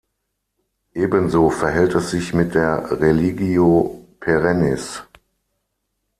[0.95, 5.03] Ebenso verhält es sich mit der religio perennis.